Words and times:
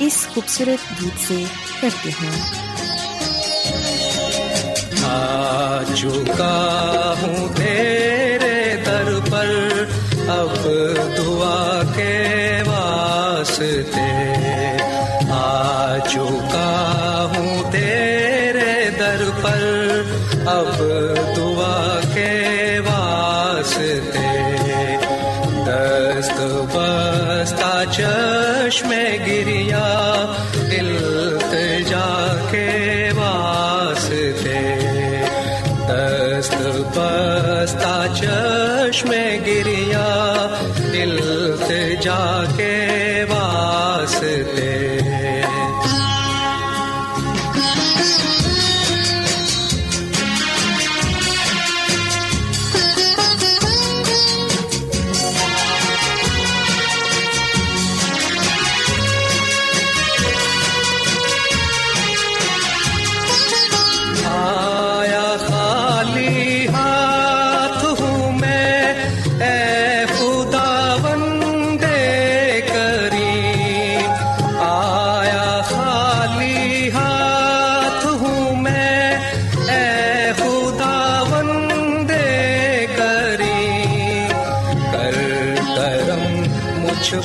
اس 0.00 0.16
خوبصورت 0.34 0.90
گیت 1.00 1.18
سے 1.20 1.42
کرتے 1.80 2.10
ہیں 2.20 2.38
ہوں 7.20 7.48
تیرے 7.56 8.76
در 8.86 9.08
پر 9.30 9.52
اب 10.28 10.64
دعا 11.16 11.82
کے 11.96 12.16
واسطے 12.66 14.08
آ 15.32 15.98
چکا 16.08 16.70
ہوں 17.34 17.70
تیرے 17.72 18.74
در 18.98 19.28
پر 19.42 19.62
اب 20.48 20.82
دعا 21.36 22.00
کے 22.14 22.32
واسطے 22.86 24.59
دست 25.70 26.40
بستہ 26.74 27.84
چشم 27.92 28.90
گریا 29.26 29.88
التجا 30.78 32.10
کے 32.50 33.10
واسطے۔ 33.16 34.62
دست 35.88 36.54
بستا 36.96 37.96
چشم 38.16 39.10
گریا 39.46 40.08
التجا 40.92 42.44
کے 42.56 42.59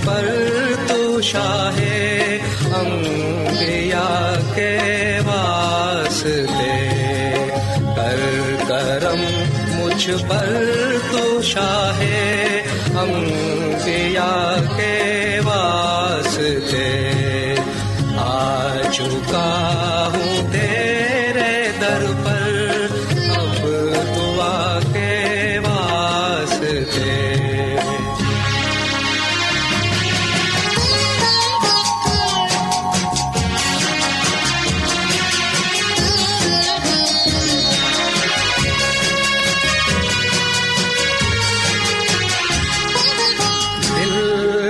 پر 0.06 0.28
تو 0.88 1.22
شاہ 1.22 1.80
انبیاء 2.76 4.34
کے 4.56 4.78
واسطے 5.26 6.74
کر 7.96 8.20
کرم 8.68 9.22
مجھ 9.72 10.10
پر 10.30 10.65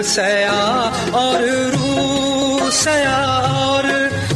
سیا 0.05 0.89
اور 1.11 1.41
روح 1.73 2.69
سیا 2.71 3.15
اور 3.55 3.83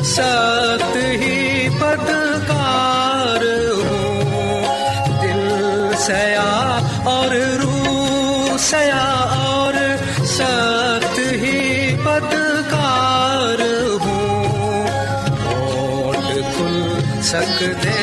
سخت 0.04 0.96
ہی 0.96 1.68
بدکار 1.80 3.44
ہوں۔ 3.90 4.64
دل 5.22 5.94
سیا 5.98 6.50
اور 7.04 7.36
روح 7.64 8.58
سیا 8.60 9.04
اور 9.46 9.74
سخت 10.26 11.20
ہی 11.20 11.96
بدکار 12.04 13.62
ہوں۔ 14.02 14.88
ہوٹ 15.46 16.18
کھل 16.56 17.22
سکتے 17.24 17.98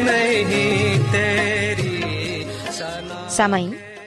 نہیں 0.00 1.12
تیری 1.12 2.44
سنا 2.78 3.26
سامعین 3.28 3.72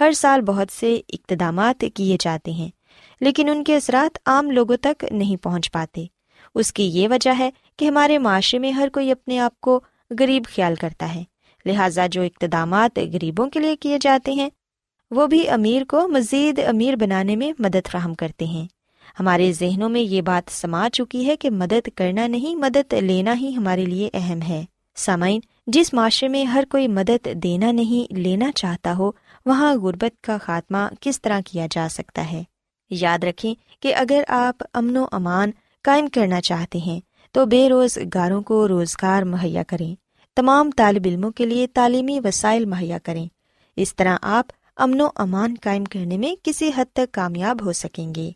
ہر 0.00 0.12
سال 0.12 0.40
بہت 0.40 0.72
سے 0.72 1.00
اقتدامات 1.08 1.84
کیے 1.94 2.16
جاتے 2.20 2.50
ہیں، 2.50 2.68
لیکن 3.20 3.48
ان 3.48 3.64
کے 3.64 3.76
اثرات 3.76 4.18
عام 4.26 4.50
لوگوں 4.50 4.76
تک 4.76 5.04
نہیں 5.10 5.42
پہنچ 5.42 5.72
پاتے۔ 5.72 6.06
اس 6.54 6.72
کی 6.72 6.84
یہ 6.84 7.08
وجہ 7.08 7.30
ہے 7.38 7.50
کہ 7.76 7.84
ہمارے 7.84 8.18
معاشرے 8.18 8.60
میں 8.60 8.70
ہر 8.70 8.88
کوئی 8.92 9.10
اپنے 9.10 9.38
آپ 9.38 9.60
کو 9.60 9.80
غریب 10.20 10.44
خیال 10.54 10.74
کرتا 10.74 11.14
ہے۔ 11.14 11.24
لہٰذا 11.64 12.06
جو 12.06 12.22
اقتدامات 12.22 12.98
غریبوں 13.12 13.46
کے 13.46 13.60
لیے 13.60 13.76
کیے 13.76 13.98
جاتے 14.00 14.32
ہیں، 14.32 14.48
وہ 15.10 15.26
بھی 15.26 15.48
امیر 15.48 15.84
کو 15.84 16.08
مزید 16.08 16.60
امیر 16.66 16.96
بنانے 16.96 17.36
میں 17.36 17.52
مدد 17.58 17.86
فراہم 17.86 18.14
کرتے 18.14 18.44
ہیں۔ 18.44 18.66
ہمارے 19.20 19.52
ذہنوں 19.52 19.88
میں 19.88 20.00
یہ 20.00 20.22
بات 20.22 20.50
سما 20.50 20.88
چکی 20.92 21.26
ہے 21.26 21.36
کہ 21.36 21.50
مدد 21.50 21.88
کرنا 21.94 22.26
نہیں، 22.26 22.54
مدد 22.54 22.92
لینا 22.92 23.34
ہی 23.40 23.56
ہمارے 23.56 23.84
لیے 23.84 24.10
اہم 24.14 24.42
ہے۔ 24.42 24.64
سامعین، 24.98 25.40
جس 25.66 25.94
معاشرے 25.94 26.28
میں 26.28 26.44
ہر 26.44 26.64
کوئی 26.70 26.88
مدد 26.88 27.28
دینا 27.34 27.72
نہیں، 27.72 28.12
لینا 28.14 28.52
چاہتا 28.52 28.94
ہو، 28.98 29.10
وہاں 29.46 29.74
غربت 29.74 30.22
کا 30.22 30.38
خاتمہ 30.38 30.78
کس 31.00 31.22
طرح 31.22 31.40
کیا 31.46 31.66
جا 31.70 31.88
سکتا 31.90 32.32
ہے؟ 32.32 32.42
یاد 32.90 33.24
رکھیں 33.24 33.54
کہ 33.80 33.94
اگر 33.94 34.22
آپ 34.28 34.62
امن 34.74 34.96
و 34.96 35.06
امان 35.12 35.50
قائم 35.82 36.06
کرنا 36.06 36.40
چاہتے 36.40 36.78
ہیں، 36.78 37.00
تو 37.32 37.46
بے 37.46 37.68
روزگاروں 37.68 38.42
کو 38.42 38.68
روزگار 38.68 39.22
مہیا 39.22 39.62
کریں۔ 39.62 39.94
تمام 40.36 40.70
طالب 40.76 41.02
علموں 41.04 41.30
کے 41.30 41.46
لیے 41.46 41.66
تعلیمی 41.66 42.20
وسائل 42.24 42.64
مہیا 42.64 42.98
کریں۔ 42.98 43.26
اس 43.76 43.96
طرح 43.96 44.16
آپ 44.22 44.46
امن 44.76 45.00
و 45.00 45.08
امان 45.16 45.54
قائم 45.62 45.84
کرنے 45.84 46.18
میں 46.18 46.36
کسی 46.42 46.70
حد 46.76 46.84
تک 46.92 47.12
کامیاب 47.12 47.64
ہو 47.64 47.72
سکیں 47.72 48.14
گے۔ 48.14 48.30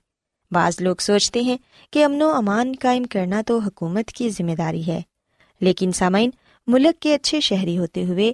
بعض 0.51 0.81
لوگ 0.81 0.97
سوچتے 0.97 1.41
ہیں 1.41 1.57
کہ 1.91 2.05
امن 2.05 2.23
و 2.23 2.31
امان 2.31 2.73
قائم 2.81 3.05
کرنا 3.05 3.43
تو 3.47 3.59
حکومت 3.59 4.09
کی 4.09 4.31
ذمہ 4.31 4.53
داری 4.53 4.87
ہے۔ 4.87 5.01
لیکن 5.61 5.93
سامعین 5.93 6.31
ملک 6.67 7.03
کے 7.03 7.15
اچھے 7.15 7.41
شہری 7.41 7.79
ہوتے 7.79 8.05
ہوئے 8.05 8.33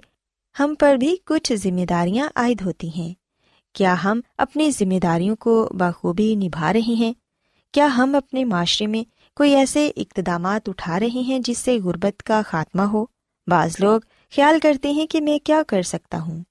ہم 0.59 0.75
پر 0.79 0.95
بھی 0.95 1.15
کچھ 1.25 1.53
ذمہ 1.53 1.85
داریاں 1.85 2.29
عائد 2.35 2.61
ہوتی 2.61 2.89
ہیں۔ 2.89 3.13
کیا 3.73 3.95
ہم 4.03 4.19
اپنی 4.37 4.71
ذمہ 4.71 4.99
داریوں 5.03 5.35
کو 5.35 5.69
بخوبی 5.71 6.35
نبھا 6.35 6.73
رہے 6.73 6.93
ہیں؟ 6.93 7.13
کیا 7.71 7.85
ہم 7.85 8.15
اپنے 8.15 8.45
معاشرے 8.45 8.87
میں 8.87 9.03
کوئی 9.35 9.55
ایسے 9.55 9.91
اقتدامات 9.97 10.69
اٹھا 10.69 10.99
رہے 10.99 11.19
ہیں 11.19 11.39
جس 11.39 11.57
سے 11.57 11.79
غربت 11.79 12.23
کا 12.23 12.41
خاتمہ 12.47 12.81
ہو؟ 12.81 13.05
بعض 13.47 13.75
لوگ 13.79 14.01
خیال 14.35 14.59
کرتے 14.59 14.91
ہیں 14.91 15.05
کہ 15.05 15.21
میں 15.21 15.39
کیا 15.39 15.61
کر 15.67 15.81
سکتا 15.81 16.21
ہوں۔ 16.21 16.43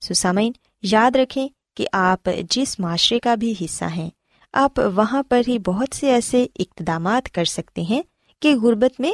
سسامین، 0.00 0.52
یاد 0.82 1.16
رکھیں 1.16 1.48
کہ 1.76 1.86
آپ 1.92 2.30
جس 2.50 2.80
معاشرے 2.80 3.18
کا 3.18 3.34
بھی 3.34 3.54
حصہ 3.60 3.84
ہیں، 3.84 4.10
آپ 4.52 4.78
وہاں 4.78 5.22
پر 5.22 5.40
ہی 5.48 5.58
بہت 5.58 5.96
سے 5.96 6.10
ایسے 6.10 6.46
اقتدامات 6.58 7.34
کر 7.34 7.44
سکتے 7.44 7.82
ہیں 7.82 8.02
کہ 8.40 8.54
غربت 8.56 9.00
میں 9.00 9.12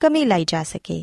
کمی 0.00 0.24
لائی 0.24 0.44
جا 0.48 0.62
سکے۔ 0.66 1.02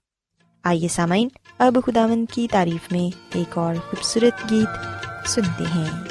آئیے 0.63 0.87
سامعین 0.87 1.27
اب 1.59 1.77
خداون 1.85 2.25
کی 2.25 2.47
تعریف 2.51 2.91
میں 2.91 3.17
ایک 3.33 3.57
اور 3.57 3.75
خوبصورت 3.75 4.51
گیت 4.51 4.69
سنتے 5.29 5.63
ہیں۔ 5.75 6.10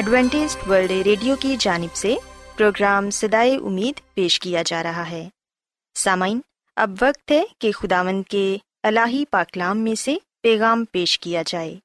Adventist 0.00 0.56
world 0.68 0.90
radio 0.90 1.36
کی 1.36 1.56
جانب 1.60 1.94
سے 1.94 2.16
پروگرام 2.56 3.10
سدائے 3.10 3.56
امید 3.56 4.14
پیش 4.14 4.40
کیا 4.40 4.62
جا 4.66 4.82
رہا 4.82 5.10
ہے۔ 5.10 5.28
سامعین، 5.94 6.40
اب 6.76 6.90
وقت 7.00 7.30
ہے 7.30 7.44
کہ 7.58 7.72
خداوند 7.72 8.22
کے 8.30 8.56
الہی 8.82 9.24
پاکلام 9.30 9.78
میں 9.78 9.94
سے 9.94 10.16
پیغام 10.42 10.84
پیش 10.84 11.18
کیا 11.18 11.42
جائے۔ 11.46 11.78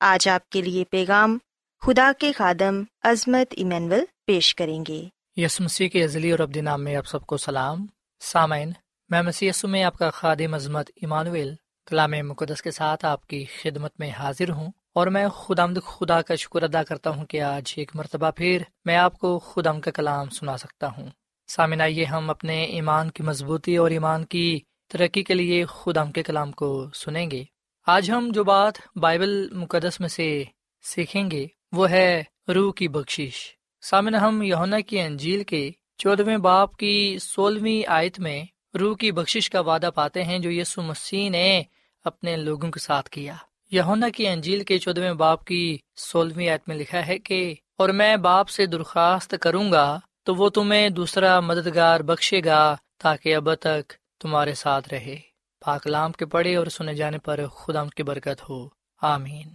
آج 0.00 0.28
آپ 0.28 0.50
کے 0.50 0.62
لیے 0.62 0.84
پیغام 0.84 1.38
خدا 1.82 2.12
کے 2.18 2.32
خادم 2.32 2.82
عظمت 3.02 3.54
ایمینول 3.56 4.04
پیش 4.26 4.54
کریں 4.54 4.84
گے۔ 4.88 5.04
یس 5.36 5.60
مسیح 5.60 5.88
کے 5.88 6.04
عزلی 6.04 6.30
اور 6.30 6.38
ابدی 6.38 6.60
نام 6.60 6.84
میں 6.84 6.96
آپ 6.96 7.06
سب 7.06 7.26
کو 7.26 7.36
سلام۔ 7.36 7.86
سامعین، 8.20 8.72
میں 9.08 9.22
مسی 9.22 9.50
میں 9.64 9.84
آپ 9.84 9.96
کا 9.96 10.10
خادم 10.10 10.54
عظمت 10.54 10.90
ایمانویل 10.96 11.54
کلام 11.86 12.10
مقدس 12.10 12.62
کے 12.62 12.70
ساتھ 12.70 13.04
آپ 13.04 13.26
کی 13.26 13.44
خدمت 13.62 13.92
میں 13.98 14.10
حاضر 14.10 14.50
ہوں۔ 14.50 14.70
اور 14.94 15.06
میں 15.06 15.28
خدا 15.28 15.66
خدا 15.84 16.22
کا 16.22 16.34
شکر 16.34 16.62
ادا 16.62 16.82
کرتا 16.82 17.10
ہوں 17.10 17.26
کہ 17.26 17.42
آج 17.42 17.74
ایک 17.76 17.96
مرتبہ 17.96 18.30
پھر 18.30 18.62
میں 18.84 18.96
آپ 18.96 19.18
کو 19.18 19.38
خدم 19.38 19.80
کا 19.80 19.90
کلام 19.90 20.28
سنا 20.28 20.56
سکتا 20.56 20.88
ہوں۔ 20.96 21.08
سامن 21.46 21.80
آئیے 21.80 22.04
ہم 22.04 22.30
اپنے 22.30 22.64
ایمان 22.64 23.10
کی 23.10 23.22
مضبوطی 23.22 23.76
اور 23.76 23.90
ایمان 23.90 24.24
کی 24.24 24.60
ترقی 24.88 25.22
کے 25.22 25.34
لیے 25.34 25.64
خدم 25.64 26.12
کے 26.12 26.22
کلام 26.22 26.52
کو 26.52 26.88
سنیں 26.94 27.30
گے۔ 27.30 27.44
آج 27.86 28.10
ہم 28.10 28.30
جو 28.34 28.44
بات 28.44 28.72
بائبل 28.96 29.48
مقدس 29.52 30.00
میں 30.00 30.08
سے 30.08 30.44
سیکھیں 30.82 31.30
گے 31.30 31.46
وہ 31.72 31.90
ہے 31.90 32.22
روح 32.48 32.72
کی 32.72 32.88
بخشش۔ 32.88 33.54
سامن 33.80 34.14
ہم 34.14 34.42
یونا 34.42 34.80
کی 34.80 35.00
انجیل 35.00 35.44
کے 35.44 35.70
چودہویں 35.98 36.36
باپ 36.36 36.76
کی 36.76 37.18
سولہویں 37.20 37.90
آیت 37.90 38.20
میں 38.20 38.44
روح 38.80 38.96
کی 38.96 39.12
بخشش 39.12 39.50
کا 39.50 39.60
وعدہ 39.60 39.90
پاتے 39.94 40.24
ہیں 40.24 40.38
جو 40.38 40.50
یسو 40.50 40.82
مسیح 40.82 41.30
نے 41.30 41.62
اپنے 42.04 42.36
لوگوں 42.36 42.70
کے 42.70 42.80
ساتھ 42.80 43.10
کیا۔ 43.10 43.34
یونا 43.74 44.08
کی 44.08 44.28
انجیل 44.28 44.64
کے 44.64 44.78
چودہویں 44.78 45.12
باپ 45.12 45.44
کی 45.44 45.78
سولہویں 45.96 46.48
آیت 46.48 46.68
میں 46.68 46.76
لکھا 46.76 47.06
ہے 47.06 47.18
کہ، 47.18 47.54
اور 47.78 47.88
میں 47.88 48.16
باپ 48.16 48.48
سے 48.48 48.66
درخواست 48.66 49.34
کروں 49.40 49.72
گا 49.72 50.00
تو 50.22 50.34
وہ 50.34 50.48
تمہیں 50.48 50.88
دوسرا 50.88 51.40
مددگار 51.40 52.00
بخشے 52.00 52.40
گا 52.44 52.76
تاکہ 52.98 53.36
اب 53.36 53.54
تک 53.54 53.92
تمہارے 54.20 54.54
ساتھ 54.54 54.88
رہے۔ 54.88 55.16
پاکلام 55.60 56.12
کے 56.12 56.26
پڑھے 56.26 56.56
اور 56.56 56.66
سنے 56.66 56.94
جانے 56.94 57.18
پر 57.18 57.46
خدا 57.46 57.84
کی 57.84 58.02
برکت 58.02 58.48
ہو۔ 58.48 58.68
آمین۔ 59.02 59.48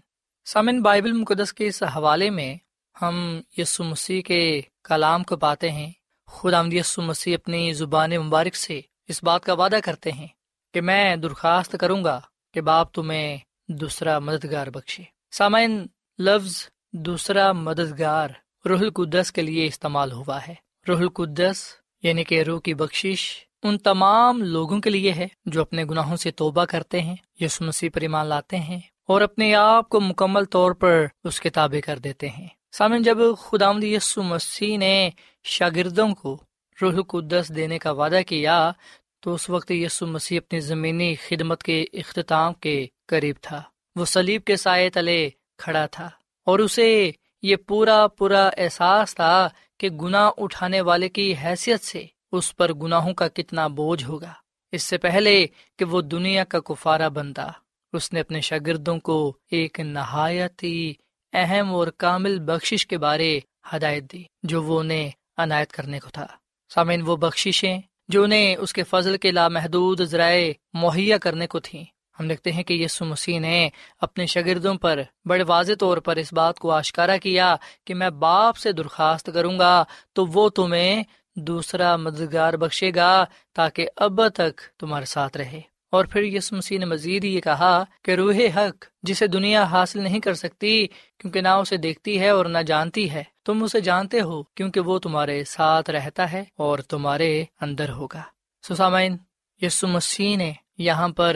سامن 0.46 0.82
بائبل 0.82 1.12
مقدس 1.12 1.54
کے 1.54 1.68
اس 1.68 1.84
حوالے 1.84 2.30
میں 2.30 2.56
ہم 3.02 3.42
یسو 3.58 3.84
مسیح 3.84 4.22
کے 4.22 4.62
کلام 4.84 5.24
کو 5.24 5.38
پاتے 5.38 5.72
ہیں۔ 5.72 5.92
خدا 6.28 6.62
یسو 6.72 7.02
مسیح 7.02 7.36
اپنی 7.36 7.74
زبان 7.74 8.12
مبارک 8.18 8.56
سے 8.56 8.82
اس 9.08 9.24
بات 9.24 9.44
کا 9.44 9.54
وعدہ 9.54 9.80
کرتے 9.84 10.12
ہیں 10.12 10.28
کہ 10.74 10.82
میں 10.82 11.16
درخواست 11.16 11.76
کروں 11.80 12.04
گا 12.04 12.20
کہ 12.54 12.62
باپ 12.62 12.94
تمہیں 12.94 13.38
دوسرا 13.70 14.20
مددگار 14.20 14.68
بخشے۔ 14.68 15.04
سامعین، 15.32 15.88
لفظ 16.20 16.68
دوسرا 16.94 17.52
مددگار 17.52 18.30
روح 18.66 18.80
القدس 18.80 19.32
کے 19.32 19.42
لیے 19.42 19.66
استعمال 19.66 20.12
ہوا 20.12 20.40
ہے۔ 20.48 20.54
روح 20.88 21.00
القدس 21.00 21.62
یعنی 22.04 22.24
کہ 22.24 22.42
روح 22.42 22.60
کی 22.60 22.74
بخشش 22.74 23.46
ان 23.64 23.78
تمام 23.78 24.44
لوگوں 24.44 24.80
کے 24.80 24.90
لیے 24.90 25.14
ہے 25.14 25.28
جو 25.46 25.62
اپنے 25.62 25.86
گناہوں 25.86 26.16
سے 26.16 26.32
توبہ 26.32 26.66
کرتے 26.66 27.02
ہیں 27.02 27.16
یس 27.40 27.62
مسیح 27.62 27.90
پر 27.94 28.02
ایمان 28.02 28.26
لاتے 28.26 28.58
ہیں 28.58 28.80
اور 29.08 29.22
اپنے 29.22 29.56
آپ 29.56 29.90
کو 29.90 30.02
مکمل 30.02 30.46
طور 30.46 30.72
پر 30.72 31.06
اس 31.24 31.40
کے 31.40 31.50
تابع 31.50 31.80
کر 31.86 31.98
دیتے 31.98 32.30
ہیں۔ 32.30 32.48
سامن 32.72 33.02
جب 33.02 33.18
خدا 33.40 33.72
یسو 33.82 34.24
مسیح 34.24 34.78
نے 34.78 35.10
شاگردوں 35.44 36.16
کو 36.16 36.44
روح 36.82 36.94
القدس 36.94 37.52
دینے 37.56 37.80
کا 37.80 37.92
وعدہ 37.92 38.20
کیا 38.28 38.72
تو 39.20 39.34
اس 39.34 39.50
وقت 39.50 39.72
یسو 39.72 40.08
مسیح 40.08 40.40
اپنی 40.48 40.60
زمینی 40.60 41.16
خدمت 41.16 41.64
کے 41.64 41.86
اختتام 41.94 42.54
کے 42.54 42.88
قریب 43.08 43.36
تھا۔ 43.42 43.62
وہ 43.96 44.06
سلیب 44.06 44.44
کے 44.44 44.56
سائے 44.56 44.90
تلے 44.90 45.30
کھڑا 45.58 45.86
تھا 45.86 46.10
اور 46.46 46.60
اسے 46.60 47.12
یہ 47.42 47.56
پورا 47.56 48.08
پورا 48.08 48.50
احساس 48.58 49.16
تھا 49.16 49.50
کہ 49.78 49.90
گنا 49.90 50.30
اٹھانے 50.38 50.82
والے 50.82 51.10
کی 51.10 51.34
حیثیت 51.44 51.82
سے 51.82 52.06
اس 52.32 52.56
پر 52.56 52.74
گناہوں 52.74 53.14
کا 53.14 53.28
کتنا 53.28 53.68
بوجھ 53.68 54.04
ہوگا۔ 54.04 54.34
اس 54.72 54.84
سے 54.84 54.98
پہلے 54.98 55.48
کہ 55.78 55.86
وہ 55.86 56.02
دنیا 56.02 56.44
کا 56.44 56.60
کفارہ 56.60 57.10
بنتا 57.10 57.48
اس 57.94 58.14
نے 58.14 58.20
اپنے 58.20 58.42
شاگردوں 58.42 59.00
کو 59.00 59.38
ایک 59.52 59.80
نہایت 59.80 60.64
ہی 60.64 60.94
اہم 61.34 61.74
اور 61.74 61.88
کامل 61.88 62.40
بخشش 62.40 62.88
کے 62.88 62.98
بارے 62.98 63.40
ہدایت 63.76 64.04
دی، 64.14 64.24
جو 64.44 64.64
وہ 64.64 64.80
انہیں 64.80 65.10
عنایت 65.38 65.72
کرنے 65.72 66.00
کو 66.00 66.10
تھا۔ 66.10 66.28
سامعین، 66.74 67.02
وہ 67.02 67.16
بخشیں 67.16 67.82
جو 68.10 68.24
انہیں 68.24 68.56
اس 68.56 68.74
کے 68.74 68.84
فضل 68.84 69.18
کے 69.18 69.32
لامحدود 69.32 70.02
ذرائع 70.02 70.52
مہیا 70.74 71.18
کرنے 71.18 71.48
کو 71.48 71.60
تھیں۔ 71.60 71.84
ہم 72.20 72.28
دیکھتے 72.28 72.52
ہیں 72.52 72.64
کہ 72.64 72.74
یسو 72.74 73.06
مسیح 73.06 73.40
نے 73.40 73.70
اپنے 74.02 74.26
شاگردوں 74.26 74.76
پر 74.76 75.00
بڑے 75.26 75.44
واضح 75.44 75.74
طور 75.80 75.98
پر 75.98 76.16
اس 76.16 76.34
بات 76.34 76.60
کو 76.60 76.72
آشکارا 76.72 77.18
کیا 77.18 77.56
کہ 77.86 77.94
میں 77.94 78.10
باپ 78.10 78.58
سے 78.58 78.72
درخواست 78.72 79.30
کروں 79.34 79.60
گا 79.60 79.84
تو 80.14 80.26
وہ 80.26 80.50
تمہیں 80.50 81.04
دوسرا 81.36 81.96
مددگار 81.96 82.54
بخشے 82.54 82.92
گا 82.96 83.26
تاکہ 83.54 83.88
اب 83.96 84.28
تک 84.28 84.62
تمہارے 84.80 85.06
ساتھ 85.06 85.38
رہے۔ 85.38 85.62
اور 85.92 86.06
پھر 86.06 86.24
یس 86.24 86.52
مسیح 86.52 86.80
نے 86.80 86.86
مزید 86.86 87.24
یہ 87.24 87.42
کہا 87.42 87.84
کہ 88.04 88.12
روح 88.12 88.36
حق 88.56 88.86
جسے 89.04 89.28
دنیا 89.28 89.64
حاصل 89.64 90.02
نہیں 90.02 90.20
کر 90.20 90.34
سکتی 90.34 90.88
کیونکہ 91.18 91.42
نہ 91.42 91.48
اسے 91.48 91.78
دیکھتی 91.78 92.20
ہے 92.20 92.30
اور 92.30 92.46
نہ 92.46 92.58
جانتی 92.58 93.12
ہے۔ 93.12 93.24
تم 93.50 93.64
اسے 93.64 93.82
جانتے 93.82 94.22
ہو 94.22 94.44
کیونکہ 94.44 94.80
وہ 94.80 95.00
تمہارے 95.00 95.44
ساتھ 95.44 95.90
رہتا 95.90 96.32
ہے 96.32 96.44
اور 96.58 96.80
تمہارے 96.80 97.44
اندر 97.62 97.90
ہوگا۔ 97.90 98.22
سسامین 98.62 99.18
یسو 99.62 99.88
مسیح 99.88 100.38
نے 100.38 100.54
یہاں 100.78 101.10
پر 101.10 101.36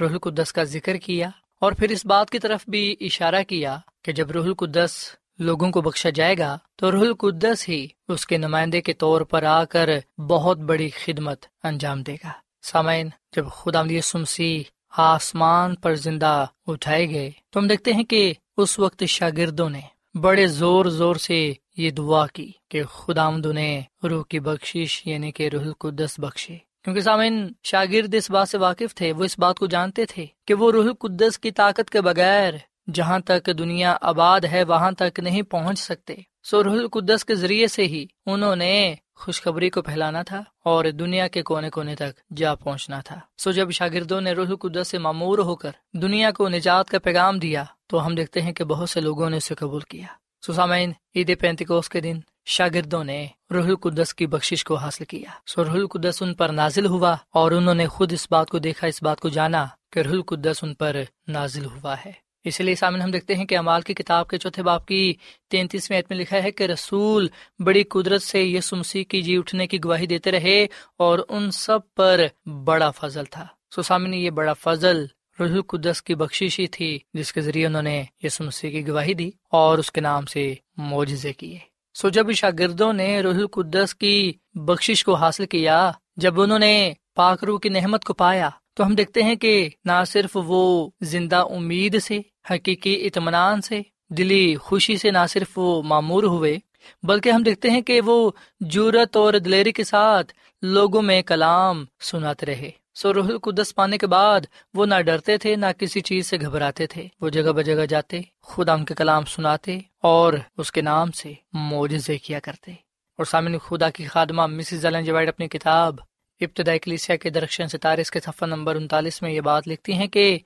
روح 0.00 0.10
القدس 0.10 0.52
کا 0.52 0.62
ذکر 0.62 0.96
کیا 0.96 1.30
اور 1.60 1.72
پھر 1.72 1.90
اس 1.90 2.06
بات 2.06 2.30
کی 2.30 2.38
طرف 2.38 2.68
بھی 2.68 2.96
اشارہ 3.00 3.42
کیا 3.48 3.78
کہ 4.02 4.12
جب 4.12 4.30
روح 4.30 4.44
القدس 4.44 5.16
لوگوں 5.38 5.70
کو 5.70 5.80
بخشا 5.80 6.10
جائے 6.10 6.38
گا 6.38 6.58
تو 6.76 6.92
روح 6.92 7.00
القدس 7.00 7.68
ہی 7.68 7.86
اس 8.08 8.26
کے 8.26 8.36
نمائندے 8.36 8.80
کے 8.80 8.92
طور 8.92 9.20
پر 9.20 9.42
آ 9.42 9.64
کر 9.64 10.20
بہت 10.20 10.58
بڑی 10.58 10.88
خدمت 10.88 11.46
انجام 11.62 12.02
دے 12.02 12.14
گا۔ 12.14 12.32
سامعین، 12.62 13.08
جب 13.36 13.46
خدا 13.48 13.82
سمسی 14.02 14.62
آسمان 14.90 15.74
پر 15.74 15.94
زندہ 15.94 16.46
اٹھائے 16.66 17.10
گئے، 17.10 17.30
تو 17.50 17.60
ہم 17.60 17.66
دیکھتے 17.66 17.92
ہیں 17.92 18.04
کہ 18.04 18.32
اس 18.56 18.78
وقت 18.78 19.04
شاگردوں 19.04 19.70
نے 19.70 19.80
بڑے 20.14 20.46
زور 20.46 20.84
زور 20.84 21.16
سے 21.16 21.52
یہ 21.76 21.90
دعا 21.90 22.26
کی 22.26 22.52
کہ 22.68 22.82
خدا 22.84 23.30
نے 23.30 23.82
روح 24.04 24.24
کی 24.28 24.40
بخشش 24.40 25.06
یعنی 25.06 25.32
کہ 25.32 25.48
روح 25.52 25.62
القدس 25.62 26.18
بخشے۔ 26.18 26.56
کیونکہ 26.84 27.00
سامعین، 27.00 27.48
شاگرد 27.64 28.14
اس 28.14 28.30
بات 28.30 28.48
سے 28.48 28.58
واقف 28.58 28.94
تھے، 28.94 29.12
وہ 29.12 29.24
اس 29.24 29.38
بات 29.38 29.58
کو 29.58 29.66
جانتے 29.66 30.06
تھے 30.06 30.26
کہ 30.46 30.54
وہ 30.54 30.72
روح 30.72 30.84
القدس 30.84 31.38
کی 31.38 31.50
طاقت 31.50 31.90
کے 31.90 32.00
بغیر 32.00 32.54
جہاں 32.94 33.18
تک 33.18 33.50
دنیا 33.58 33.96
آباد 34.00 34.40
ہے، 34.40 34.64
وہاں 34.64 34.92
تک 34.92 35.20
نہیں 35.20 35.42
پہنچ 35.42 35.78
سکتے۔ 35.78 36.14
سو 36.42 36.64
روح 36.64 36.72
القدس 36.72 37.24
کے 37.24 37.34
ذریعے 37.34 37.66
سے 37.66 37.82
ہی 37.82 38.06
انہوں 38.26 38.56
نے 38.56 38.94
خوشخبری 39.14 39.70
کو 39.70 39.82
پھیلانا 39.82 40.22
تھا 40.22 40.42
اور 40.64 40.84
دنیا 40.84 41.28
کے 41.28 41.42
کونے 41.42 41.70
کونے 41.70 41.94
تک 41.94 42.36
جا 42.36 42.54
پہنچنا 42.54 43.00
تھا۔ 43.00 43.20
سو 43.38 43.50
جب 43.50 43.70
شاگردوں 43.70 44.20
نے 44.20 44.32
روح 44.32 44.46
القدس 44.46 44.88
سے 44.88 44.98
معمور 44.98 45.38
ہو 45.38 45.56
کر 45.56 45.70
دنیا 45.92 46.30
کو 46.30 46.48
نجات 46.48 46.90
کا 46.90 46.98
پیغام 46.98 47.38
دیا 47.38 47.64
تو 47.90 48.06
ہم 48.06 48.14
دیکھتے 48.14 48.42
ہیں 48.42 48.52
کہ 48.52 48.64
بہت 48.64 48.90
سے 48.90 49.00
لوگوں 49.00 49.30
نے 49.30 49.36
اسے 49.36 49.54
قبول 49.54 49.80
کیا۔ 49.80 50.06
سو 50.46 50.52
سامعین 50.52 50.92
عید 51.14 51.40
پینتکوس 51.40 51.88
کے 51.88 52.00
دن 52.00 52.20
شاگردوں 52.44 53.04
نے 53.04 53.26
روح 53.50 53.64
القدس 53.64 54.14
کی 54.14 54.26
بخشش 54.26 54.64
کو 54.64 54.74
حاصل 54.74 55.04
کیا۔ 55.04 55.30
سو 55.46 55.64
روح 55.64 55.72
القدس 55.72 56.22
ان 56.22 56.34
پر 56.34 56.48
نازل 56.48 56.86
ہوا 56.86 57.16
اور 57.30 57.52
انہوں 57.52 57.74
نے 57.74 57.86
خود 57.86 58.12
اس 58.12 58.26
بات 58.30 58.48
کو 58.48 58.58
دیکھا، 58.58 58.86
اس 58.86 59.02
بات 59.02 59.20
کو 59.20 59.28
جانا 59.28 59.66
کہ 59.92 60.00
روح 60.00 60.12
القدس 60.12 60.64
ان 60.64 60.74
پر 60.74 60.96
نازل 61.28 61.64
ہوا 61.64 61.96
ہے۔ 62.06 62.12
اسی 62.44 62.62
لیے 62.62 62.74
سامنے 62.74 63.02
ہم 63.02 63.10
دیکھتے 63.10 63.34
ہیں 63.34 63.44
کہ 63.44 63.58
امال 63.58 63.82
کی 63.82 63.94
کتاب 63.94 64.28
کے 64.28 64.38
چوتھے 64.38 64.62
باپ 64.62 64.86
کی 64.86 65.14
تینتیسویں 65.50 65.98
عید 65.98 66.06
میں 66.10 66.18
لکھا 66.18 66.42
ہے 66.42 66.50
کہ 66.50 66.64
رسول 66.64 67.28
بڑی 67.58 67.82
قدرت 67.82 68.22
سے 68.22 68.42
یسو 68.42 68.76
مسیح 68.76 69.04
کی 69.04 69.22
جی 69.22 69.36
اٹھنے 69.36 69.66
کی 69.66 69.78
گواہی 69.84 70.06
دیتے 70.06 70.32
رہے 70.32 70.66
اور 70.96 71.18
ان 71.28 71.50
سب 71.50 71.78
پر 71.96 72.20
بڑا 72.64 72.90
فضل 72.90 73.24
تھا۔ 73.24 73.46
سو 73.74 73.82
سامنے 73.82 74.16
یہ 74.16 74.30
بڑا 74.30 74.52
فضل 74.52 75.06
روح 75.40 75.50
القدس 75.50 76.02
کی 76.02 76.14
بخشش 76.14 76.60
ہی 76.60 76.66
تھی، 76.66 76.98
جس 77.14 77.32
کے 77.32 77.40
ذریعے 77.40 77.66
انہوں 77.66 77.82
نے 77.82 78.04
یسو 78.22 78.44
مسیح 78.44 78.70
کی 78.70 78.88
گواہی 78.88 79.14
دی 79.14 79.30
اور 79.50 79.78
اس 79.78 79.92
کے 79.92 80.00
نام 80.00 80.26
سے 80.26 80.54
معجزے 80.76 81.32
کیے۔ 81.32 81.58
سو 81.94 82.08
جب 82.08 82.32
شاگردوں 82.32 82.92
نے 82.92 83.20
روح 83.20 83.34
القدس 83.34 83.94
کی 83.94 84.32
بخشش 84.54 85.04
کو 85.04 85.14
حاصل 85.14 85.46
کیا، 85.46 85.92
جب 86.16 86.40
انہوں 86.40 86.58
نے 86.58 86.92
پاکرو 87.14 87.58
کی 87.58 87.68
نحمت 87.68 88.04
کو 88.04 88.14
پایا، 88.14 88.50
تو 88.74 88.86
ہم 88.86 88.94
دیکھتے 88.94 89.22
ہیں 89.22 89.34
کہ 89.34 89.68
نہ 89.84 90.04
صرف 90.06 90.30
وہ 90.34 90.90
زندہ 91.00 91.36
امید 91.36 92.02
سے، 92.02 92.20
حقیقی 92.50 93.06
اطمینان 93.06 93.60
سے، 93.60 93.80
دلی 94.08 94.56
خوشی 94.56 94.96
سے 94.96 95.10
نہ 95.10 95.26
صرف 95.28 95.58
وہ 95.58 95.82
معمور 95.82 96.22
ہوئے، 96.22 96.58
بلکہ 97.02 97.30
ہم 97.30 97.42
دیکھتے 97.42 97.70
ہیں 97.70 97.80
کہ 97.80 98.00
وہ 98.00 98.30
جورت 98.60 99.16
اور 99.16 99.34
دلیری 99.34 99.72
کے 99.72 99.84
ساتھ 99.84 100.32
لوگوں 100.62 101.02
میں 101.02 101.22
کلام 101.22 101.84
سناتے 102.00 102.46
رہے۔ 102.46 102.70
سو 103.02 103.14
روح 103.14 103.24
القدس 103.24 103.74
پانے 103.74 103.98
کے 103.98 104.06
بعد 104.06 104.40
وہ 104.74 104.86
نہ 104.86 104.94
ڈرتے 105.00 105.38
تھے، 105.38 105.56
نہ 105.56 105.66
کسی 105.78 106.00
چیز 106.00 106.26
سے 106.26 106.36
گھبراتے 106.40 106.86
تھے۔ 106.86 107.08
وہ 107.20 107.28
جگہ 107.28 107.52
بجگہ 107.52 107.86
جاتے 107.86 108.20
خدا 108.42 108.72
ان 108.72 108.84
کے 108.84 108.94
کلام 108.94 109.24
سناتے 109.24 109.78
اور 110.02 110.32
اس 110.58 110.72
کے 110.72 110.82
نام 110.82 111.10
سے 111.10 111.32
موجزے 111.52 112.18
کیا 112.18 112.40
کرتے۔ 112.40 112.72
اور 113.18 113.24
سامنے 113.24 113.58
خدا 113.58 113.90
کی 113.90 114.04
خادمہ 114.04 114.46
مسز 114.46 114.86
جوائڈ 115.04 115.26
جی 115.26 115.28
اپنی 115.28 115.48
کتاب 115.48 115.94
ابتدائی 116.40 116.78
کلیسیا 116.78 117.16
کے 117.16 117.30
درخشن 117.30 117.68
ستارے 117.68 118.00
اس 118.00 118.10
کے 118.10 118.20
صفحہ 118.20 118.46
نمبر 118.46 118.76
انتالیس 118.76 119.22
میں 119.22 119.30
یہ 119.30 119.40
بات 119.40 119.68
لکھتی 119.68 119.92
ہیں 119.92 120.06
کہ 120.06 120.38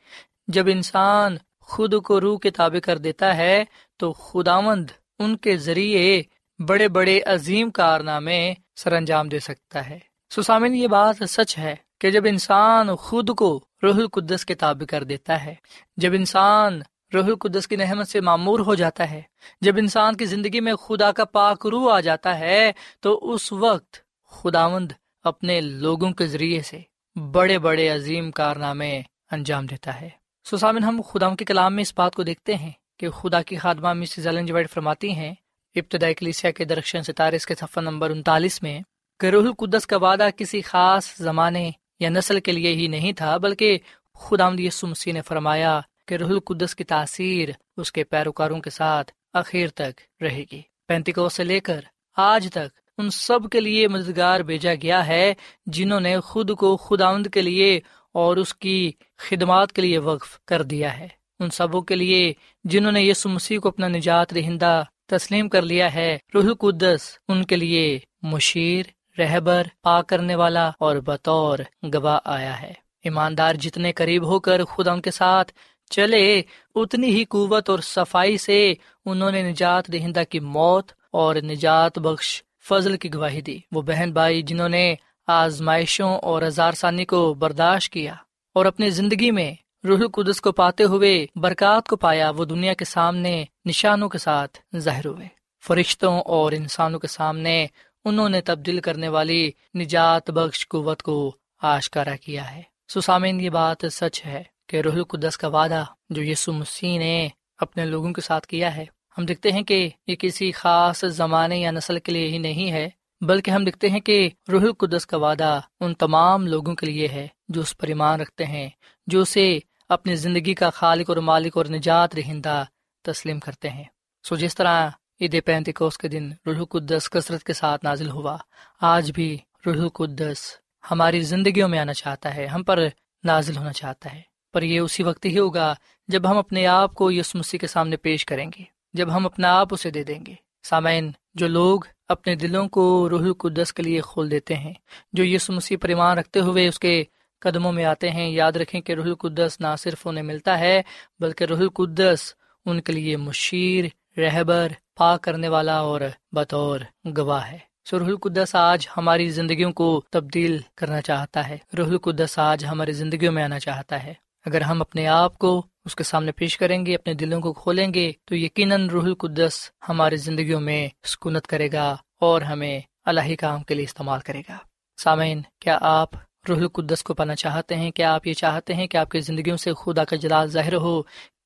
جب 0.49 0.67
انسان 0.67 1.37
خود 1.61 2.03
کو 2.03 2.21
روح 2.21 2.38
کے 2.38 2.51
تابع 2.51 2.79
کر 2.79 2.99
دیتا 2.99 3.37
ہے 3.37 3.64
تو 3.97 4.12
خداوند 4.12 4.90
ان 5.19 5.37
کے 5.37 5.57
ذریعے 5.57 6.23
بڑے 6.59 6.88
بڑے 6.88 7.21
عظیم 7.21 7.71
کارنامے 7.71 8.55
سر 8.77 8.93
انجام 8.93 9.29
دے 9.29 9.38
سکتا 9.38 9.90
ہے۔ 9.90 9.99
سسامن 10.31 10.75
یہ 10.75 10.87
بات 10.87 11.31
سچ 11.31 11.59
ہے۔ 11.59 11.84
کہ 12.05 12.11
جب 12.11 12.25
انسان 12.27 12.95
خود 12.97 13.31
کو 13.31 13.49
روح 13.83 13.95
القدس 13.95 14.45
کے 14.47 14.55
تابع 14.55 14.85
کر 14.85 15.05
دیتا 15.05 15.45
ہے، 15.45 15.55
جب 15.97 16.12
انسان 16.12 16.81
روح 17.14 17.25
القدس 17.25 17.69
کی 17.69 17.77
نحمت 17.77 18.09
سے 18.09 18.21
معمور 18.21 18.61
ہو 18.61 18.75
جاتا 18.75 19.11
ہے، 19.11 19.21
جب 19.61 19.77
انسان 19.79 20.17
کی 20.17 20.25
زندگی 20.25 20.61
میں 20.61 20.75
خدا 20.75 21.12
کا 21.12 21.25
پاک 21.25 21.67
روح 21.67 21.93
آ 21.93 22.01
جاتا 22.01 22.38
ہے، 22.38 22.73
تو 23.01 23.33
اس 23.33 23.53
وقت 23.53 23.97
خداوند 24.33 24.93
اپنے 25.25 25.61
لوگوں 25.61 26.11
کے 26.11 26.27
ذریعے 26.27 26.61
سے 26.62 26.81
بڑے 27.17 27.59
بڑے 27.59 27.88
عظیم 27.88 28.31
کارنامے 28.31 29.01
انجام 29.31 29.67
دیتا 29.67 30.01
ہے۔ 30.01 30.09
سسامن 30.47 30.85
ہم 30.85 31.01
خدا 31.09 31.35
کے 31.35 31.45
کلام 31.45 31.75
میں 31.75 31.83
اس 31.83 31.93
بات 31.97 32.14
کو 32.14 32.23
دیکھتے 32.23 32.55
ہیں 32.55 32.73
کہ 32.99 33.11
خدا 33.11 33.43
کی 33.43 33.57
خادمہ 33.57 33.93
مسز 33.93 34.27
وائٹ 34.27 34.71
فرماتی 34.71 35.12
ہیں، 35.12 35.33
ابتدائی 35.77 36.14
کلیسیا 36.14 36.51
کے 36.51 36.64
درخشن 36.64 37.03
ستارے 37.03 37.37
اس 37.37 37.47
کے 37.47 37.55
صفحہ 37.55 37.83
نمبر 37.83 38.11
انتالیس 38.11 38.62
میں، 38.62 38.79
کہ 39.21 39.27
روح 39.27 39.45
القدس 39.45 39.87
کا 39.87 39.97
وعدہ 39.97 40.29
کسی 40.37 40.61
خاص 40.61 41.17
زمانے 41.17 41.71
یا 42.01 42.09
نسل 42.09 42.41
کے 42.41 42.53
لیے 42.53 42.75
ہی 42.75 42.87
نہیں 42.87 43.13
تھا، 43.13 43.37
بلکہ 43.37 43.79
خدا 44.15 44.51
مسیح 44.83 45.13
نے 45.13 45.23
فرمایا 45.23 45.81
کہ 46.09 46.15
روح 46.15 46.29
القدس 46.29 46.75
کی 46.77 46.85
تاثیر 46.85 47.49
اس 47.77 47.93
کے 47.93 48.05
پیروکاروں 48.05 48.61
کے 48.61 48.71
ساتھ 48.71 49.13
اخیر 49.33 49.69
تک 49.69 50.23
رہے 50.23 50.45
گی۔ 50.53 50.63
پینتیکو 50.89 51.29
سے 51.29 51.45
لے 51.45 51.61
کر 51.61 51.81
آج 52.17 52.49
تک 52.53 52.81
ان 52.99 53.11
سب 53.11 53.49
کے 53.53 53.61
لیے 53.61 53.89
مددگار 53.89 54.41
بھیجا 54.41 54.75
گیا 54.75 55.07
ہے 55.07 55.35
جنہوں 55.67 56.01
نے 56.01 56.21
خود 56.21 56.51
کو 56.51 56.77
خداوند 56.77 57.27
کے 57.27 57.43
لیے 57.43 57.81
اور 58.13 58.37
اس 58.37 58.55
کی 58.55 58.93
خدمات 59.19 59.73
کے 59.73 59.83
لیے 59.83 59.99
وقف 59.99 60.41
کر 60.45 60.63
دیا 60.63 60.99
ہے۔ 60.99 61.09
ان 61.41 61.51
سبوں 61.51 61.81
کے 61.81 61.95
لیے 61.95 62.33
جنہوں 62.65 62.93
نے 62.93 63.03
یسو 63.03 63.29
مسیح 63.29 63.59
کو 63.59 63.69
اپنا 63.69 63.89
نجات 63.89 64.33
رہندہ 64.33 64.83
تسلیم 65.07 65.49
کر 65.49 65.63
لیا 65.63 65.95
ہے، 65.95 66.19
روح 66.35 66.45
القدس 66.45 67.19
ان 67.29 67.45
کے 67.45 67.57
لیے 67.57 67.99
مشیر 68.23 68.87
رہبر 69.18 69.62
پا 69.83 70.03
کرنے 70.03 70.35
والا 70.35 70.70
اور 70.79 70.96
بطور 70.96 71.59
گواہ 71.94 72.18
آیا 72.24 72.62
ہے۔ 72.62 72.72
ایماندار 73.05 73.55
جتنے 73.55 73.92
قریب 73.92 74.27
ہو 74.27 74.40
کر 74.40 74.64
خدا 74.64 74.92
ان 74.92 75.00
کے 75.00 75.11
ساتھ 75.11 75.53
چلے، 75.90 76.42
اتنی 76.74 77.07
ہی 77.07 77.24
قوت 77.24 77.70
اور 77.70 77.79
صفائی 77.79 78.38
سے 78.38 78.74
انہوں 79.05 79.31
نے 79.31 79.42
نجات 79.42 79.92
دہندہ 79.92 80.22
کی 80.29 80.40
موت 80.40 80.92
اور 81.12 81.37
نجات 81.37 81.98
بخش 81.98 82.42
فضل 82.68 82.96
کی 82.96 83.14
گواہی 83.14 83.40
دی۔ 83.40 83.59
وہ 83.72 83.83
بہن 83.83 84.12
بھائی 84.12 84.42
جنہوں 84.42 84.68
نے 84.68 84.94
آزمائشوں 85.27 86.18
اور 86.18 86.42
ہزار 86.42 86.72
ثانی 86.72 87.05
کو 87.05 87.35
برداشت 87.35 87.92
کیا 87.92 88.14
اور 88.55 88.66
اپنی 88.66 88.90
زندگی 88.90 89.31
میں 89.31 89.55
روح 89.87 89.98
القدس 89.98 90.40
کو 90.40 90.53
پاتے 90.53 90.85
ہوئے 90.85 91.27
برکات 91.37 91.88
کو 91.88 91.96
پایا، 91.96 92.31
وہ 92.31 92.44
دنیا 92.44 92.72
کے 92.72 92.85
سامنے 92.85 93.44
نشانوں 93.64 94.09
کے 94.09 94.18
ساتھ 94.18 94.59
ظاہر 94.77 95.07
ہوئے۔ 95.07 95.29
فرشتوں 95.66 96.20
اور 96.20 96.53
انسانوں 96.53 97.00
کے 97.00 97.07
سامنے 97.07 97.66
انہوں 98.05 98.29
نے 98.29 98.40
تبدیل 98.40 98.81
کرنے 98.81 99.09
والی 99.09 99.51
نجات 99.75 100.31
بخش 100.31 100.69
قوت 100.69 101.03
کو 101.03 101.37
آشکارا 101.62 102.17
کیا 102.17 102.55
ہے۔ 102.55 102.62
سسامین 102.88 103.40
یہ 103.40 103.51
بات 103.51 103.85
سچ 103.90 104.25
ہے 104.27 104.43
کہ 104.67 104.81
روح 104.81 104.93
القدس 104.93 105.38
کا 105.38 105.49
وعدہ 105.49 105.85
جو 106.11 106.23
یسو 106.23 106.53
مسیح 106.53 106.99
نے 106.99 107.29
اپنے 107.59 107.85
لوگوں 107.85 108.12
کے 108.12 108.21
ساتھ 108.21 108.47
کیا 108.47 108.77
ہے، 108.77 108.85
ہم 109.19 109.25
دیکھتے 109.25 109.53
ہیں 109.53 109.62
کہ 109.62 109.88
یہ 110.07 110.17
کسی 110.17 110.53
خاص 110.53 111.05
زمانے 111.05 111.57
یا 111.57 111.71
نسل 111.71 111.99
کے 111.99 112.12
لیے 112.12 112.29
ہی 112.29 112.38
نہیں 112.38 112.73
ہے، 112.73 112.88
بلکہ 113.21 113.51
ہم 113.51 113.64
دیکھتے 113.64 113.88
ہیں 113.88 114.01
کہ 114.01 114.31
روح 114.53 114.62
القدس 114.62 115.07
کا 115.07 115.17
وعدہ 115.17 115.61
ان 115.81 115.95
تمام 115.95 116.47
لوگوں 116.47 116.75
کے 116.75 116.87
لیے 116.87 117.09
ہے 117.09 117.27
جو 117.49 117.61
اس 117.61 117.77
پر 117.79 117.88
ایمان 117.88 118.21
رکھتے 118.21 118.45
ہیں، 118.45 118.69
جو 119.07 119.21
اسے 119.21 119.59
اپنی 119.88 120.14
زندگی 120.14 120.55
کا 120.55 120.71
خالق 120.71 121.11
اور 121.11 121.17
مالک 121.17 121.57
اور 121.57 121.67
نجات 121.67 122.14
رہندہ 122.14 122.64
تسلیم 123.03 123.40
کرتے 123.40 123.71
ہیں۔ 123.71 123.85
سو 124.25 124.37
جس 124.37 124.55
طرح 124.55 124.90
عید 125.20 125.44
پینتکوس 125.44 125.98
کے 125.98 126.09
دن 126.09 126.31
روح 126.46 126.57
القدس 126.57 127.11
کثرت 127.11 127.44
کے 127.44 127.53
ساتھ 127.53 127.85
نازل 127.85 128.11
ہوا۔ 128.11 128.37
آج 128.81 129.12
بھی 129.12 129.38
روح 129.66 129.74
القدس 129.74 130.57
ہماری 130.90 131.20
زندگیوں 131.20 131.68
میں 131.68 131.79
آنا 131.79 131.92
چاہتا 131.92 132.37
ہے، 132.37 132.46
ہم 132.46 132.62
پر 132.62 132.79
نازل 133.24 133.57
ہونا 133.57 133.72
چاہتا 133.72 134.12
ہے۔ 134.14 134.20
پر 134.53 134.62
یہ 134.62 134.81
اسی 134.81 135.03
وقت 135.03 135.24
ہی 135.24 135.38
ہوگا 135.38 135.74
جب 136.09 136.31
ہم 136.31 136.38
اپنے 136.38 136.66
آپ 136.66 136.94
کو 136.94 137.12
یس 137.12 137.35
مسیح 137.35 137.59
کے 137.59 137.66
سامنے 137.66 137.96
پیش 137.96 138.27
کریں 138.27 138.50
گے، 138.59 138.64
جب 138.92 139.16
ہم 139.16 139.27
اپنا 139.27 139.61
آپ 139.61 139.68
اسے 139.70 139.90
دے 139.90 140.05
دیں 140.05 140.27
گے۔ 140.27 140.35
سامعین، 140.62 141.11
جو 141.35 141.48
لوگ 141.48 141.81
اپنے 142.09 142.35
دلوں 142.35 142.68
کو 142.68 143.09
روح 143.11 143.22
القدس 143.22 143.72
کے 143.72 143.83
لیے 143.83 144.00
کھول 144.00 144.31
دیتے 144.31 144.55
ہیں، 144.55 144.74
جو 145.12 145.24
یس 145.24 145.50
مسیح 145.50 145.77
پریمان 145.81 146.18
رکھتے 146.18 146.40
ہوئے 146.40 146.68
اس 146.68 146.79
کے 146.79 147.05
قدموں 147.38 147.72
میں 147.72 147.85
آتے 147.85 148.11
ہیں، 148.11 148.31
یاد 148.31 148.53
رکھیں 148.53 148.81
کہ 148.81 148.92
روح 148.92 149.05
القدس 149.05 149.57
نہ 149.61 149.66
صرف 149.79 150.07
انہیں 150.07 150.24
ملتا 150.24 150.59
ہے، 150.59 150.83
بلکہ 151.20 151.44
روح 151.44 151.59
القدس 151.59 152.35
ان 152.66 152.81
کے 152.81 152.92
لیے 152.92 153.16
مشیر 153.16 153.85
رہبر 154.18 154.72
پا 154.96 155.16
کرنے 155.16 155.48
والا 155.48 155.79
اور 155.79 156.00
بطور 156.33 156.81
گواہ 157.16 157.50
ہے۔ 157.50 157.59
سو 157.90 157.98
روح 157.98 158.07
القدس 158.07 158.55
آج 158.55 158.88
ہماری 158.96 159.31
زندگیوں 159.31 159.72
کو 159.72 160.03
تبدیل 160.11 160.59
کرنا 160.74 161.00
چاہتا 161.00 161.48
ہے۔ 161.48 161.59
روح 161.79 161.88
القدس 161.88 162.38
آج 162.38 162.64
ہماری 162.64 162.92
زندگیوں 162.92 163.33
میں 163.33 163.44
آنا 163.44 163.59
چاہتا 163.59 164.03
ہے۔ 164.03 164.14
اگر 164.46 164.61
ہم 164.61 164.81
اپنے 164.81 165.07
آپ 165.07 165.38
کو 165.38 165.66
اس 165.85 165.96
کے 165.96 166.05
سامنے 166.05 166.33
پیش 166.33 166.59
کریں 166.59 166.87
گے، 166.87 166.94
اپنے 166.94 167.14
دلوں 167.14 167.40
کو 167.40 167.53
کھولیں 167.53 167.94
گے، 167.94 168.12
تو 168.24 168.37
یقیناً 168.37 168.88
روح 168.88 169.05
القدس 169.05 169.70
ہماری 169.88 170.16
زندگیوں 170.16 170.61
میں 170.61 170.88
سکونت 171.05 171.46
کرے 171.46 171.68
گا 171.72 171.96
اور 172.20 172.42
ہمیں 172.42 172.81
اللہ 173.05 173.35
کام 173.40 173.62
کے 173.62 173.74
لیے 173.74 173.85
استعمال 173.85 174.20
کرے 174.20 174.42
گا۔ 174.48 174.57
سامعین، 174.96 175.42
کیا 175.61 175.79
آپ 175.81 176.09
روح 176.48 176.59
القدس 176.59 177.03
کو 177.03 177.14
پانا 177.14 177.35
چاہتے 177.35 177.77
ہیں؟ 177.77 177.90
کیا 177.90 178.14
آپ 178.14 178.27
یہ 178.27 178.33
چاہتے 178.33 178.74
ہیں 178.74 178.87
کہ 178.87 178.96
آپ 178.96 179.09
کی 179.09 179.20
زندگیوں 179.20 179.57
سے 179.57 179.70
خدا 179.85 180.05
کا 180.05 180.16
جلال 180.16 180.48
ظاہر 180.48 180.74
ہو؟ 180.74 181.03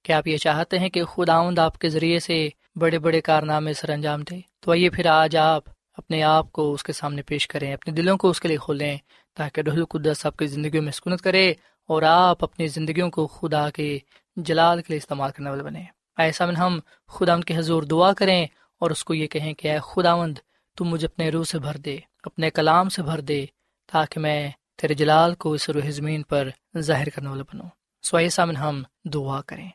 کیا 0.08 0.18
آپ 0.18 0.26
یہ 0.26 0.36
چاہتے 0.36 0.78
ہیں 0.78 0.88
کہ 0.88 1.04
خدا 1.04 1.64
آپ 1.64 1.78
کے 1.78 1.88
ذریعے 1.88 2.18
سے 2.18 2.48
بڑے 2.76 2.98
بڑے 2.98 3.20
کارنامے 3.20 3.72
سر 3.72 3.90
انجام 3.90 4.22
دے۔ 4.22 4.40
تو 4.60 4.70
آئیے 4.70 4.90
پھر 4.90 5.06
آج 5.06 5.36
آپ 5.36 5.64
اپنے 5.92 6.22
آپ 6.22 6.52
کو 6.52 6.72
اس 6.72 6.82
کے 6.82 6.92
سامنے 6.92 7.22
پیش 7.22 7.48
کریں، 7.48 7.72
اپنے 7.72 7.92
دلوں 7.92 8.16
کو 8.16 8.30
اس 8.30 8.40
کے 8.40 8.48
لیے 8.48 8.56
کھولیں 8.56 8.96
تاکہ 9.34 9.60
روح 9.60 9.74
القدس 9.74 10.26
آپ 10.26 10.36
کی 10.36 10.46
زندگیوں 10.46 10.82
میں 10.82 10.92
سکونت 10.92 11.22
کرے 11.22 11.50
اور 11.88 12.02
آپ 12.02 12.44
اپنی 12.44 12.68
زندگیوں 12.68 13.10
کو 13.10 13.26
خدا 13.26 13.70
کے 13.70 13.98
جلال 14.36 14.78
کے 14.78 14.86
لیے 14.88 14.96
استعمال 14.96 15.30
کرنے 15.30 15.50
والے 15.50 15.62
بنے 15.62 15.84
ایسا 16.18 16.46
میں 16.46 16.54
ہم 16.54 16.78
خدا 17.08 17.40
کے 17.40 17.56
حضور 17.56 17.82
دعا 17.82 18.12
کریں 18.12 18.46
اور 18.80 18.90
اس 18.90 19.04
کو 19.04 19.14
یہ 19.14 19.26
کہیں 19.26 19.54
کہ 19.54 19.68
اے 19.68 19.78
خدا 19.82 20.16
مند 20.16 20.38
تم 20.76 20.84
مجھے 20.84 21.06
اپنے 21.06 21.28
روح 21.28 21.44
سے 21.44 21.58
بھر 21.58 21.76
دے، 21.76 21.98
اپنے 22.22 22.50
کلام 22.50 22.88
سے 22.88 23.02
بھر 23.02 23.20
دے 23.20 23.46
تاکہ 23.92 24.20
میں 24.20 24.50
تیرے 24.76 24.94
جلال 24.94 25.34
کو 25.34 25.52
اس 25.52 25.68
روح 25.68 25.90
زمین 25.90 26.22
پر 26.22 26.48
ظاہر 26.78 27.08
کرنے 27.08 27.28
والا 27.28 27.42
بنو 27.42 27.64
سوائے 28.02 28.28
سامن، 28.28 28.56
ہم 28.56 28.82
دعا 29.04 29.40
کریں۔ 29.46 29.68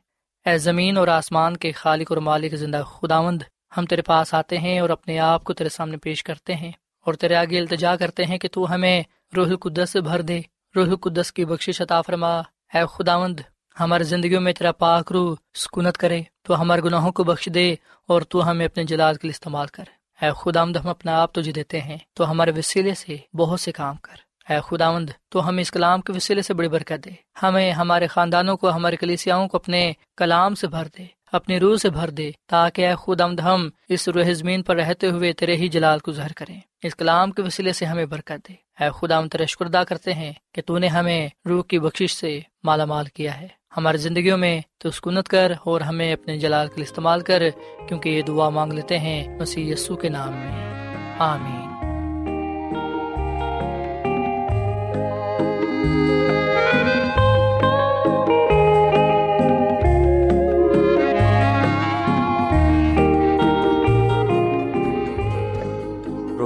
اے 0.46 0.58
زمین 0.58 0.98
اور 0.98 1.08
آسمان 1.08 1.58
کے 1.58 1.72
خالق 1.72 2.12
اور 2.12 2.18
مالک 2.18 2.56
زندہ 2.56 2.84
خداوند، 2.86 3.42
ہم 3.78 3.86
تیرے 3.86 4.02
پاس 4.02 4.34
آتے 4.34 4.58
ہیں 4.58 4.80
اور 4.80 4.90
اپنے 4.90 5.20
آپ 5.20 5.44
کو 5.44 5.54
تیرے 5.54 5.70
سامنے 5.70 5.98
پیش 5.98 6.24
کرتے 6.24 6.56
ہیں 6.56 6.72
اور 7.06 7.14
تیرے 7.14 7.36
آگے 7.36 7.60
التجا 7.60 7.96
کرتے 7.96 8.26
ہیں 8.26 8.38
کہ 8.38 8.48
تو 8.52 8.74
ہمیں 8.74 9.04
روح 9.36 9.48
القدس 9.48 9.96
بھر 9.96 10.22
دے۔ 10.22 10.42
روح 10.76 10.88
القدس 10.88 11.32
کی 11.32 11.46
بخش 11.46 11.82
عطا 11.82 12.02
فرما۔ 12.02 12.40
اے 12.74 12.80
خداوند، 12.90 13.40
ہماری 13.80 14.04
زندگیوں 14.04 14.42
میں 14.42 14.54
تیرا 14.54 14.72
پاک 14.72 15.12
روح 15.12 15.36
سکونت 15.54 15.98
کرے۔ 15.98 16.22
تو 16.42 16.62
ہمارے 16.62 16.82
گناہوں 16.82 17.12
کو 17.12 17.24
بخش 17.24 17.50
دے 17.54 17.76
اور 18.08 18.22
تو 18.22 18.50
ہمیں 18.50 18.66
اپنے 18.66 18.84
جلال 18.84 19.16
کے 19.16 19.28
لیے 19.28 19.32
استعمال 19.32 19.68
کر۔ 19.68 19.84
اے 20.22 20.30
خداوند، 20.36 20.76
ہم 20.76 20.88
اپنا 20.88 21.22
آپ 21.22 21.34
تجھے 21.34 21.52
دیتے 21.52 21.82
ہیں۔ 21.82 21.98
تو 22.14 22.32
ہمارے 22.32 22.52
وسیلے 22.58 22.94
سے 22.94 23.18
بہت 23.34 23.60
سے 23.60 23.72
کام 23.72 23.96
کر۔ 23.96 24.16
اے 24.50 24.56
خداوند، 24.64 25.10
تو 25.30 25.48
ہمیں 25.48 25.62
اس 25.62 25.72
کلام 25.72 26.02
کے 26.02 26.14
وسیلے 26.14 26.42
سے 26.42 26.54
بڑی 26.54 26.68
برکت 26.68 27.06
دے۔ 27.06 27.10
ہمیں، 27.44 27.72
ہمارے 27.72 28.08
خاندانوں 28.08 28.58
کو، 28.58 28.72
ہمارے 28.72 28.96
کلیسیاؤں 28.96 29.48
کو 29.48 29.58
اپنے 29.58 29.94
کلام 30.18 30.56
سے 30.56 30.68
بھر 30.68 30.88
دے، 30.98 31.06
اپنی 31.32 31.60
روح 31.60 31.78
سے 31.78 31.90
بھر 31.90 32.10
دے، 32.10 32.32
تاکہ 32.48 32.88
اے 32.88 32.94
خداوند، 33.06 33.40
ہم 33.40 33.70
اس 33.90 34.08
روح 34.08 34.34
زمین 34.34 34.62
پر 34.62 34.76
رہتے 34.76 35.08
ہوئے 35.08 35.34
تیرے 35.34 35.56
ہی 35.56 35.68
جلال 35.68 36.00
کو 36.00 36.12
ظہر 36.12 36.34
کریں۔ 36.34 36.60
اس 36.84 36.96
کلام 36.96 37.32
کے 37.32 37.42
وسیلے 37.42 37.74
سے 37.74 37.86
ہمیں 37.86 38.06
برکت 38.06 38.50
دے۔ 38.50 38.54
اے 38.84 38.90
خدا 39.00 39.20
ہم 39.20 39.28
تیرے 39.28 39.46
شکر 39.46 39.66
ادا 39.66 39.84
کرتے 39.84 40.14
ہیں 40.14 40.34
کہ 40.54 40.62
تو 40.66 40.78
نے 40.78 40.88
ہمیں 40.88 41.30
روح 41.46 41.64
کی 41.64 41.80
بخشش 41.80 42.16
سے 42.16 42.40
مالا 42.64 42.86
مال 42.86 43.06
کیا 43.06 43.42
ہے۔ 43.42 43.48
ہماری 43.78 43.98
زندگیوں 43.98 44.38
میں 44.38 44.62
تو 44.78 44.92
سکونت 44.92 45.28
کر 45.28 45.52
اور 45.64 45.82
ہمیں 45.82 46.14
اپنے 46.14 46.38
جلال 46.38 46.68
کے 46.76 46.82
استعمال 46.82 47.22
کر، 47.22 47.44
کیونکہ 47.88 48.10
یہ 48.10 48.22
دعا 48.22 48.50
مانگ 48.50 48.74
لیتے 48.74 49.00
ہیں 49.00 49.40
مسیح 49.40 49.74
یسو 49.74 49.96
کے 49.96 50.10
نام 50.10 50.34
میں۔ 50.34 50.76
آمین۔ 51.20 51.73